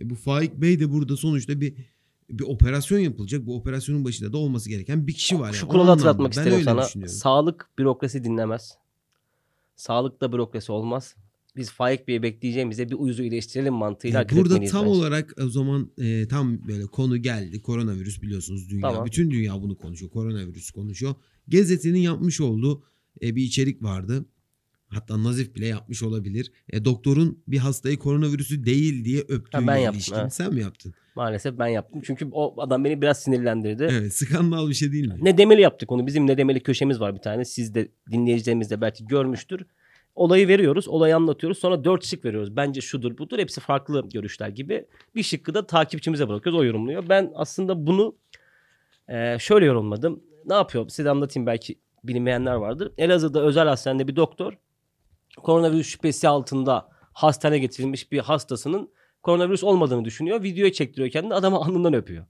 [0.00, 1.74] E bu Faik Bey de burada sonuçta bir
[2.30, 3.46] bir operasyon yapılacak.
[3.46, 5.52] Bu operasyonun başında da olması gereken bir kişi var.
[5.52, 5.72] şu yani.
[5.72, 7.08] Kuralı hatırlatmak ben isterim sana.
[7.08, 8.78] Sağlık bürokrasi dinlemez.
[9.76, 11.16] Sağlıkta bürokrasi olmaz.
[11.56, 14.76] Biz Faik Bey'i bekleyeceğimize bir uyuzu iyileştirelim mantığıyla E, hareket burada tam bence.
[14.78, 17.62] olarak o zaman e, tam böyle konu geldi.
[17.62, 18.80] Koronavirüs biliyorsunuz dünya.
[18.90, 19.06] Tamam.
[19.06, 20.10] Bütün dünya bunu konuşuyor.
[20.12, 21.14] Koronavirüs konuşuyor.
[21.48, 22.82] Gazetenin yapmış olduğu
[23.22, 24.24] e, bir içerik vardı.
[24.88, 26.52] Hatta Nazif bile yapmış olabilir.
[26.68, 30.14] E, doktorun bir hastayı koronavirüsü değil diye öptüğü Ha, ben yaptım, ilişkin.
[30.16, 30.32] evet.
[30.34, 30.94] Sen mi yaptın?
[31.16, 32.02] Maalesef ben yaptım.
[32.04, 33.88] Çünkü o adam beni biraz sinirlendirdi.
[33.90, 35.18] Evet skandal bir şey değil mi?
[35.22, 36.06] Ne demeli yaptık onu.
[36.06, 37.44] Bizim ne demeli köşemiz var bir tane.
[37.44, 39.62] Siz de dinleyicilerimiz de belki görmüştür.
[40.14, 41.58] Olayı veriyoruz, olayı anlatıyoruz.
[41.58, 42.56] Sonra dört şık veriyoruz.
[42.56, 43.38] Bence şudur budur.
[43.38, 44.86] Hepsi farklı görüşler gibi.
[45.14, 46.60] Bir şıkkı da takipçimize bırakıyoruz.
[46.60, 47.08] O yorumluyor.
[47.08, 48.16] Ben aslında bunu
[49.08, 50.22] e, şöyle yorumladım.
[50.46, 50.88] Ne yapıyor?
[50.88, 52.92] Size anlatayım belki bilmeyenler vardır.
[52.98, 54.58] Elazığ'da özel hastanede bir doktor
[55.42, 58.90] koronavirüs şüphesi altında hastaneye getirilmiş bir hastasının
[59.22, 60.42] koronavirüs olmadığını düşünüyor.
[60.42, 62.24] Videoya çektiriyor kendini adamı alnından öpüyor.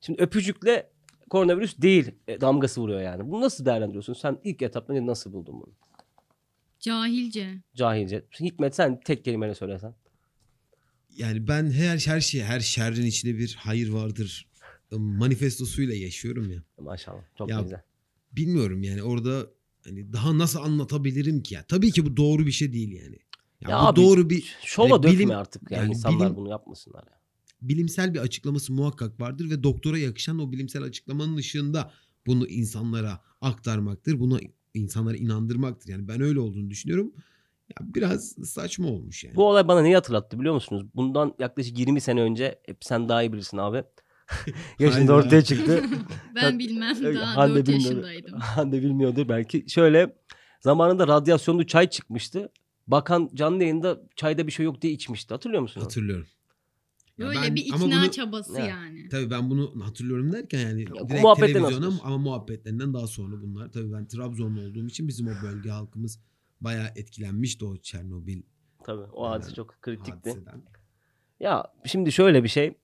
[0.00, 0.90] Şimdi öpücükle
[1.30, 3.30] koronavirüs değil e, damgası vuruyor yani.
[3.30, 4.12] Bunu nasıl değerlendiriyorsun?
[4.12, 5.72] Sen ilk etapta nasıl buldun bunu?
[6.88, 7.62] Cahilce.
[7.74, 8.24] Cahilce.
[8.40, 9.94] Hikmet sen tek kelimeyle söylesen.
[11.16, 14.46] Yani ben her her şey her şerrin içinde bir hayır vardır
[14.92, 16.62] e, manifestosuyla yaşıyorum ya.
[16.78, 17.22] Maşallah.
[17.38, 17.82] Çok Ya, güzel.
[18.32, 19.46] Bilmiyorum yani orada
[19.84, 21.64] hani daha nasıl anlatabilirim ki ya?
[21.68, 23.18] Tabii ki bu doğru bir şey değil yani.
[23.60, 25.70] Ya, Ya bu abi, doğru bir Şova yani dökme bilim- artık.
[25.70, 27.02] Yani, yani insanlar bilim- bunu yapmasınlar.
[27.06, 27.18] Ya.
[27.62, 31.92] bilimsel bir açıklaması muhakkak vardır ve doktora yakışan o bilimsel açıklamanın ışığında
[32.26, 34.20] bunu insanlara aktarmaktır.
[34.20, 34.40] Bunu
[34.74, 35.88] insanlara inandırmaktır.
[35.88, 37.12] Yani ben öyle olduğunu düşünüyorum.
[37.70, 39.36] Ya biraz saçma olmuş yani.
[39.36, 40.86] Bu olay bana neyi hatırlattı biliyor musunuz?
[40.94, 43.84] Bundan yaklaşık 20 sene önce hep sen daha iyi bilirsin abi.
[44.78, 45.84] Yaşında ortaya çıktı.
[46.34, 47.90] Ben bilmem daha Hande 4 bilmiyor.
[47.90, 48.32] yaşındaydım.
[48.40, 49.64] Hande bilmiyordur belki.
[49.68, 50.16] Şöyle
[50.60, 52.52] zamanında radyasyonlu çay çıkmıştı.
[52.86, 55.34] Bakan canlı yayında çayda bir şey yok diye içmişti.
[55.34, 55.80] Hatırlıyor musun?
[55.80, 56.26] Hatırlıyorum.
[57.18, 58.66] Ya Böyle ben- bir ama ikna bunu- çabası Ya.
[58.66, 59.08] yani.
[59.08, 62.00] Tabii ben bunu hatırlıyorum derken yani bu direkt televizyona hatırlıyorsun.
[62.04, 63.72] ama muhabbetlerinden daha sonra bunlar.
[63.72, 66.20] Tabii ben Trabzonlu olduğum için bizim o bölge halkımız
[66.60, 68.42] bayağı etkilenmişti o Çernobil
[68.84, 70.12] Tabii o Yani hadise çok kritikti.
[70.30, 70.62] hadiseden.
[71.40, 72.74] Ya şimdi şöyle bir şey.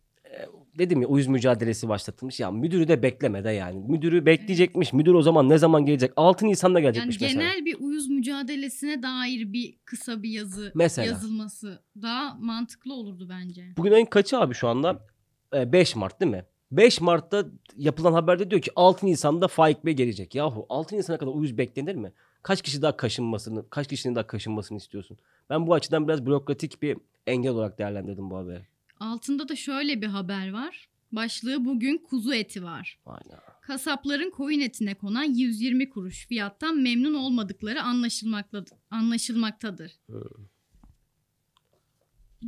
[0.79, 2.41] Dedim ya uyuz mücadelesi başlatılmış.
[2.41, 3.85] Ya müdürü de beklemede yani.
[3.89, 4.93] Müdürü bekleyecekmiş.
[4.93, 6.13] Müdür o zaman ne zaman gelecek?
[6.17, 7.65] 6 Nisan'da Yani gelecekmiş genel mesela.
[7.65, 11.07] bir uyuz mücadelesine dair bir kısa bir yazı Mesela.
[11.07, 13.65] yazılması daha mantıklı olurdu bence.
[13.77, 15.07] Bugün ayın kaçı abi şu anda?
[15.55, 16.45] E, 5 Mart değil mi?
[16.73, 17.45] 5 Mart'ta
[17.77, 20.35] yapılan haberde diyor ki 6 Nisan'da Faik Bey gelecek.
[20.35, 22.13] Yahu 6 Nisan'a kadar uyuz beklenir mi?
[22.43, 25.19] Kaç kişi daha kaşınmasını, kaç kişinin daha kaşınmasını istiyorsun?
[25.51, 28.67] Ben bu açıdan biraz bürokratik bir engel olarak değerlendirdim bu haberi.
[29.01, 30.89] Altında da şöyle bir haber var.
[31.13, 32.99] Başlığı bugün kuzu eti var.
[33.07, 33.41] Aynen.
[33.63, 38.79] Kasapların koyun etine konan 120 kuruş fiyattan memnun olmadıkları anlaşılmaktadır.
[38.91, 39.93] anlaşılmaktadır.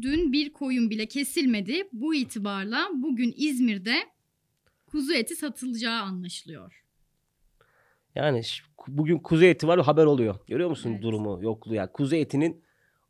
[0.03, 1.89] Dün bir koyun bile kesilmedi.
[1.93, 3.95] Bu itibarla bugün İzmir'de
[4.87, 6.85] kuzu eti satılacağı anlaşılıyor.
[8.15, 8.43] Yani
[8.89, 10.39] bugün kuzu eti var haber oluyor.
[10.47, 11.03] Görüyor musun Evet.
[11.03, 11.93] durumu yokluğu yani.
[11.93, 12.65] Kuzu etinin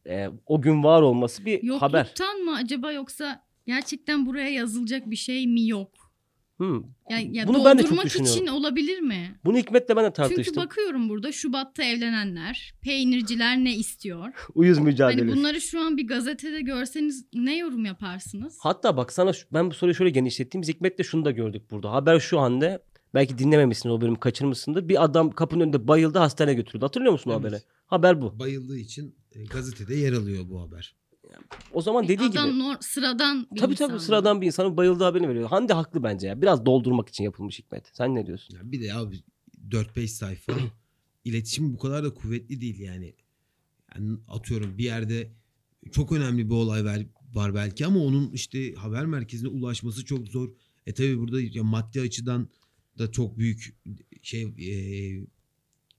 [0.08, 1.98] e, o gün var olması bir haber.
[1.98, 5.90] Yokluktan mı acaba yoksa gerçekten buraya yazılacak bir şey mi yok?
[6.60, 6.82] Hı.
[7.10, 8.36] Ya, ya Bunu ben de çok düşünüyorum.
[8.42, 9.40] için olabilir mi?
[9.44, 10.56] Bunu Hikmet'le ben de Çünkü tartıştım.
[10.64, 14.28] bakıyorum burada Şubat'ta evlenenler, peynirciler ne istiyor?
[14.54, 15.28] Uyuz mücadelesi.
[15.28, 18.58] Hani bunları şu an bir gazetede görseniz ne yorum yaparsınız?
[18.62, 21.92] Hatta bak sana şu- ben bu soruyu şöyle genişlettiğimiz Hikmet'le şunu da gördük burada.
[21.92, 22.82] Haber şu anda
[23.14, 24.88] belki dinlememişsin o bölümü kaçırmışsındır.
[24.88, 26.84] Bir adam kapının önünde bayıldı hastaneye götürüldü.
[26.84, 27.44] Hatırlıyor musun o Evet.
[27.44, 27.60] haberi?
[27.86, 28.38] Haber bu.
[28.38, 29.14] Bayıldığı için
[29.50, 30.94] gazetede yer alıyor bu haber.
[31.72, 32.58] O zaman dediği Adam gibi.
[32.58, 33.88] nor- sıradan bir Tabii insan.
[33.88, 35.48] tabii sıradan bir insanın bayıldığı haberini veriyor.
[35.48, 36.42] Hande haklı bence ya.
[36.42, 37.90] Biraz doldurmak için yapılmış Hikmet.
[37.92, 38.54] Sen ne diyorsun?
[38.56, 39.16] Ya bir de abi
[39.70, 40.52] 4-5 sayfa
[41.24, 43.14] iletişim bu kadar da kuvvetli değil yani.
[43.94, 44.18] yani.
[44.28, 45.32] Atıyorum bir yerde
[45.92, 50.48] çok önemli bir olay var, var belki ama onun işte haber merkezine ulaşması çok zor.
[50.86, 52.48] E tabi burada ya maddi açıdan
[52.98, 53.76] da çok büyük
[54.22, 55.26] şey e,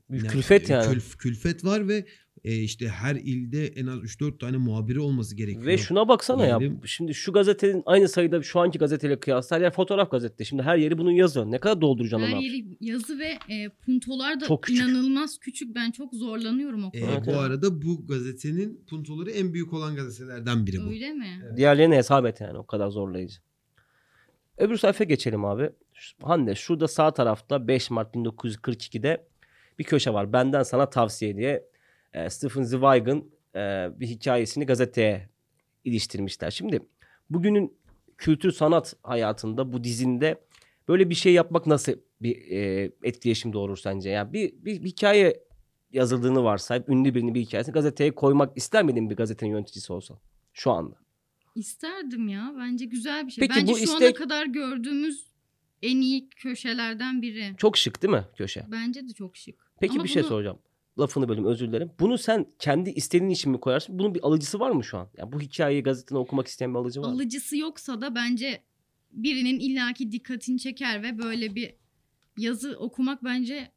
[0.09, 0.85] Ne- külfet e, yani.
[0.93, 2.05] külf- külfet var ve
[2.43, 5.65] e, işte her ilde en az 3-4 tane muhabiri olması gerekiyor.
[5.65, 6.59] Ve şuna baksana ya.
[6.59, 6.81] Diyelim.
[6.85, 10.45] Şimdi şu gazetenin aynı sayıda şu anki gazeteyle kıyasla her yer fotoğraf gazete.
[10.45, 11.45] Şimdi her yeri bunun yazıyor.
[11.45, 12.41] Ne kadar dolduracaksın Her onu?
[12.43, 14.83] yeri yazı ve e, puntolar da Çok küçük.
[14.83, 15.75] inanılmaz küçük.
[15.75, 17.07] Ben çok zorlanıyorum E, okurken.
[17.07, 17.39] Evet, bu evet.
[17.39, 20.89] arada bu gazetenin puntoları en büyük olan gazetelerden biri bu.
[20.89, 21.41] Öyle mi?
[21.57, 23.35] Diğerlerine hesap et yani o kadar zorlayıcı.
[24.57, 25.69] Öbür sayfaya geçelim abi.
[25.93, 29.27] Şu- Hande şurada sağ tarafta 5 Mart 1942'de
[29.79, 30.33] bir köşe var.
[30.33, 31.65] Benden sana tavsiye diye
[32.13, 35.29] e, Stephen Zweig'ın e, bir hikayesini gazeteye
[35.83, 36.51] iliştirmişler.
[36.51, 36.79] Şimdi
[37.29, 37.77] bugünün
[38.17, 40.41] kültür sanat hayatında bu dizinde
[40.87, 44.09] böyle bir şey yapmak nasıl bir e, etkileşim doğurur sence?
[44.09, 45.43] Yani bir, bir, bir hikaye
[45.91, 50.19] yazıldığını varsayıp ünlü birinin bir hikayesini gazeteye koymak ister miydin bir gazetenin yöneticisi olsa?
[50.53, 50.95] Şu anda.
[51.55, 52.53] İsterdim ya.
[52.59, 53.47] Bence güzel bir şey.
[53.47, 55.32] Peki Bence bu şu ana istek- kadar gördüğümüz
[55.83, 57.53] en iyi köşelerden biri.
[57.57, 58.65] Çok şık değil mi köşe?
[58.71, 59.55] Bence de çok şık.
[59.79, 60.59] Peki Ama bir şey bunu- soracağım.
[60.99, 61.91] Lafını bölüm özür dilerim.
[61.99, 63.99] Bunu sen kendi istediğin için mi koyarsın?
[63.99, 65.09] Bunun bir alıcısı var mı şu an?
[65.17, 67.13] Yani bu hikayeyi gazeteden okumak isteyen bir alıcı var mı?
[67.13, 68.63] Alıcısı yoksa da bence
[69.11, 71.73] birinin illaki dikkatini çeker ve böyle bir
[72.37, 73.71] yazı okumak bence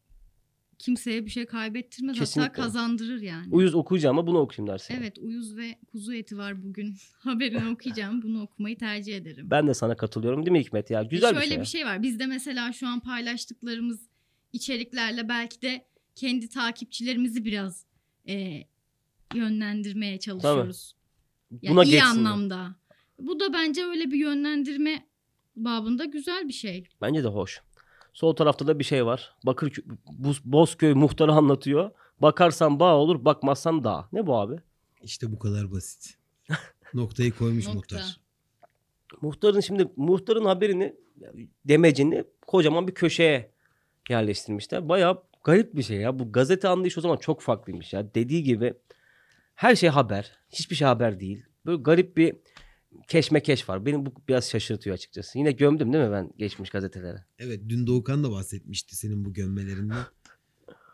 [0.78, 2.18] kimseye bir şey kaybettirmez.
[2.18, 2.48] Kesinlikle.
[2.48, 3.46] Hatta kazandırır yani.
[3.50, 4.94] Uyuz okuyacağım ama bunu okuyayım dersin.
[4.98, 6.96] Evet uyuz ve kuzu eti var bugün.
[7.18, 8.22] Haberini okuyacağım.
[8.22, 9.50] Bunu okumayı tercih ederim.
[9.50, 11.02] Ben de sana katılıyorum değil mi Hikmet ya?
[11.02, 11.56] Güzel Şöyle bir şey.
[11.56, 11.60] ya.
[11.60, 12.02] bir şey var.
[12.02, 14.08] Bizde mesela şu an paylaştıklarımız
[14.52, 17.86] içeriklerle belki de kendi takipçilerimizi biraz
[18.28, 18.62] e,
[19.34, 20.96] yönlendirmeye çalışıyoruz.
[21.62, 22.06] Yani Buna iyi geçsin.
[22.06, 22.76] anlamda.
[23.18, 25.06] Bu da bence öyle bir yönlendirme
[25.56, 26.88] babında güzel bir şey.
[27.02, 27.60] Bence de hoş.
[28.16, 29.34] Sol tarafta da bir şey var.
[29.46, 29.72] Bakır
[30.44, 31.90] Bozköy muhtarı anlatıyor.
[32.22, 34.08] Bakarsan bağ olur, bakmazsan dağ.
[34.12, 34.56] Ne bu abi?
[35.02, 36.18] İşte bu kadar basit.
[36.94, 37.76] Noktayı koymuş Nokta.
[37.96, 38.20] muhtar.
[39.20, 40.96] Muhtarın şimdi muhtarın haberini
[41.64, 43.50] demecini kocaman bir köşeye
[44.10, 44.88] yerleştirmişler.
[44.88, 46.18] Bayağı garip bir şey ya.
[46.18, 48.14] Bu gazete anlayışı o zaman çok farklıymış ya.
[48.14, 48.74] Dediği gibi
[49.54, 50.38] her şey haber.
[50.50, 51.44] Hiçbir şey haber değil.
[51.66, 52.36] Böyle garip bir
[53.08, 53.86] keşmekeş var.
[53.86, 55.38] Beni bu biraz şaşırtıyor açıkçası.
[55.38, 57.24] Yine gömdüm değil mi ben geçmiş gazetelere?
[57.38, 59.96] Evet dün Doğukan da bahsetmişti senin bu gömmelerinden.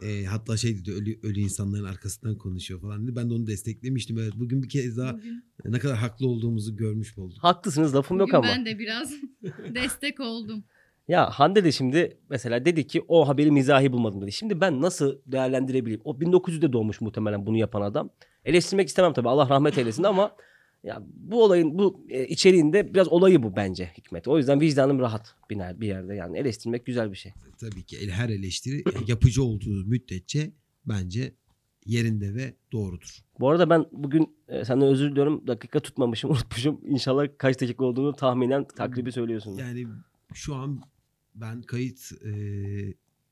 [0.02, 3.16] Ee, hatta şey dedi ölü, ölü insanların arkasından konuşuyor falan dedi.
[3.16, 4.18] Ben de onu desteklemiştim.
[4.18, 7.38] Evet, bugün bir kez daha Bugün, ne kadar haklı olduğumuzu görmüş olduk.
[7.40, 8.46] Haklısınız lafım yok bugün ama.
[8.46, 9.12] ben de biraz
[9.74, 10.64] destek oldum.
[11.08, 14.32] Ya Hande de şimdi mesela dedi ki o haberi mizahi bulmadım dedi.
[14.32, 16.00] Şimdi ben nasıl değerlendirebileyim?
[16.04, 18.10] O 1900'de doğmuş muhtemelen bunu yapan adam.
[18.44, 20.36] Eleştirmek istemem tabii Allah rahmet eylesin ama
[20.84, 24.28] ya bu olayın bu e, içeriğinde biraz olayı bu bence Hikmet.
[24.28, 27.32] O yüzden vicdanım rahat biner bir yerde yani eleştirmek güzel bir şey.
[27.58, 30.52] Tabii ki her eleştiri yapıcı olduğu müddetçe
[30.86, 31.34] bence
[31.86, 33.18] yerinde ve doğrudur.
[33.40, 35.46] Bu arada ben bugün e, senden özür diliyorum.
[35.46, 36.80] Dakika tutmamışım, unutmuşum.
[36.84, 39.56] İnşallah kaç dakika olduğunu tahminen takribi söylüyorsun.
[39.56, 39.86] Yani
[40.34, 40.82] şu an
[41.34, 42.30] ben kayıt e,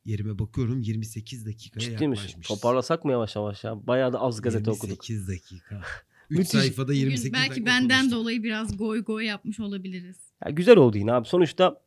[0.05, 2.57] yerime bakıyorum 28 dakikaya Ciddi yaklaşmışız.
[2.57, 3.87] Toparlasak mı yavaş yavaş ya?
[3.87, 5.29] Bayağı da az gazete 28 okuduk.
[5.29, 5.83] dakika.
[6.31, 6.51] 3 Müthiş.
[6.61, 8.13] sayfada 28 Bugün belki benden konuştuk.
[8.21, 10.17] dolayı biraz goy goy yapmış olabiliriz.
[10.45, 11.29] Ya güzel oldu yine abi.
[11.29, 11.81] Sonuçta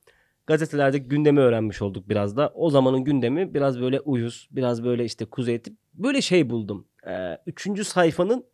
[0.47, 2.51] gazetelerde gündemi öğrenmiş olduk biraz da.
[2.55, 5.73] O zamanın gündemi biraz böyle uyuz, biraz böyle işte kuzey eti.
[5.93, 6.87] Böyle şey buldum.
[7.07, 8.45] Ee, üçüncü sayfanın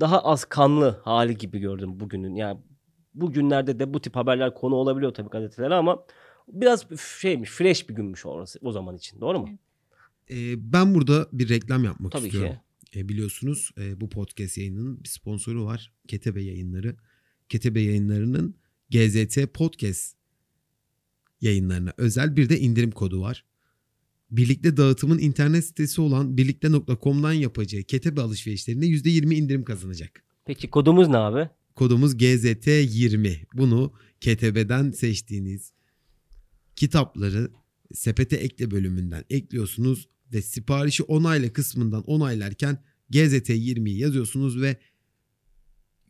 [0.00, 2.34] daha az kanlı hali gibi gördüm bugünün.
[2.34, 2.60] Yani
[3.14, 6.04] bugünlerde de bu tip haberler konu olabiliyor tabii gazetelere ama
[6.48, 6.86] biraz
[7.20, 9.20] şeymiş, fresh bir günmüş orası o zaman için.
[9.20, 9.48] Doğru mu?
[10.30, 10.36] E,
[10.72, 12.52] ben burada bir reklam yapmak Tabii istiyorum.
[12.52, 12.60] ki.
[12.96, 15.92] E, biliyorsunuz e, bu podcast yayınının bir sponsoru var.
[16.08, 16.96] Ketebe yayınları.
[17.48, 18.54] Ketebe yayınlarının
[18.90, 20.16] GZT podcast
[21.40, 23.44] yayınlarına özel bir de indirim kodu var.
[24.30, 30.24] Birlikte dağıtımın internet sitesi olan birlikte.com'dan yapacağı Ketebe alışverişlerinde %20 indirim kazanacak.
[30.44, 31.50] Peki kodumuz ne abi?
[31.74, 33.36] Kodumuz GZT20.
[33.54, 35.72] Bunu Ketebe'den seçtiğiniz
[36.76, 37.50] kitapları
[37.94, 42.78] sepete ekle bölümünden ekliyorsunuz ve siparişi onayla kısmından onaylarken
[43.10, 44.76] GZT20'yi yazıyorsunuz ve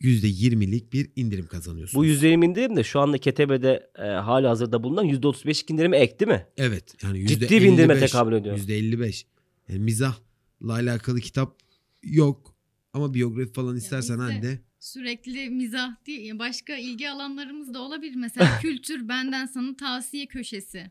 [0.01, 2.21] %20'lik bir indirim kazanıyorsunuz.
[2.21, 6.31] Bu %20 indirim de şu anda Ketebe'de e, hali hazırda bulunan %35 indirime ek değil
[6.31, 6.47] mi?
[6.57, 6.95] Evet.
[7.03, 8.59] Yani Ciddi bir indirime tekabül ediyor.
[8.59, 9.25] %55.
[9.69, 11.59] Yani mizahla alakalı kitap
[12.03, 12.55] yok.
[12.93, 16.39] Ama biyografi falan istersen hani de Sürekli mizah değil.
[16.39, 18.15] Başka ilgi alanlarımız da olabilir.
[18.15, 20.91] Mesela kültür benden sana tavsiye köşesi.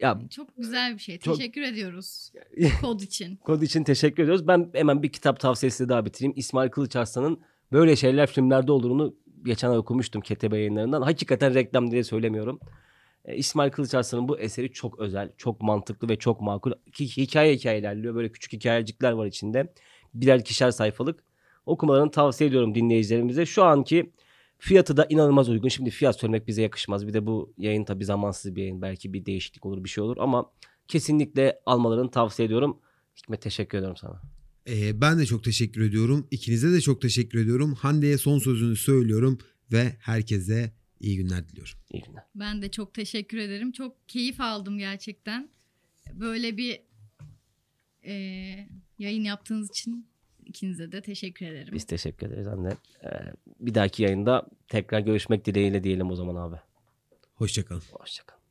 [0.00, 1.18] Ya Çok güzel bir şey.
[1.18, 2.32] Çok- Teşekkür ediyoruz
[2.80, 3.36] kod için.
[3.36, 4.48] Kod için teşekkür ediyoruz.
[4.48, 6.32] Ben hemen bir kitap tavsiyesi daha bitireyim.
[6.36, 7.40] İsmail Kılıç Arslan'ın
[7.74, 11.02] Böyle şeyler filmlerde olduğunu geçen ay okumuştum KTB yayınlarından.
[11.02, 12.60] Hakikaten reklam diye söylemiyorum.
[13.24, 16.72] E, İsmail Kılıç Arslan'ın bu eseri çok özel, çok mantıklı ve çok makul.
[17.00, 18.14] Hikaye hikaye ilerliyor.
[18.14, 19.72] Böyle küçük hikayecikler var içinde.
[20.14, 21.24] Birer ikişer sayfalık.
[21.66, 23.46] Okumalarını tavsiye ediyorum dinleyicilerimize.
[23.46, 24.12] Şu anki
[24.58, 25.68] fiyatı da inanılmaz uygun.
[25.68, 27.06] Şimdi fiyat söylemek bize yakışmaz.
[27.06, 28.82] Bir de bu yayın tabii zamansız bir yayın.
[28.82, 30.50] Belki bir değişiklik olur, bir şey olur ama
[30.88, 32.78] kesinlikle almalarını tavsiye ediyorum.
[33.16, 34.22] Hikmet teşekkür ediyorum sana.
[34.68, 36.28] Ee, ben de çok teşekkür ediyorum.
[36.30, 37.74] İkinize de çok teşekkür ediyorum.
[37.74, 39.38] Hande'ye son sözünü söylüyorum
[39.72, 41.74] ve herkese iyi günler diliyorum.
[41.92, 42.22] İyi günler.
[42.34, 43.72] Ben de çok teşekkür ederim.
[43.72, 45.48] Çok keyif aldım gerçekten.
[46.12, 46.80] Böyle bir
[48.06, 48.14] e,
[48.98, 50.06] yayın yaptığınız için
[50.54, 51.74] ikinize de teşekkür ederim.
[51.74, 52.76] Biz teşekkür ederiz anne.
[53.04, 53.08] Ee,
[53.60, 56.56] bir dahaki yayında tekrar görüşmek dileğiyle diyelim o zaman abi.
[57.34, 57.82] Hoşçakalın.
[57.92, 58.43] Hoşçakal.